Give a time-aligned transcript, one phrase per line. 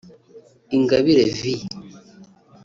[0.75, 1.41] Ingabire V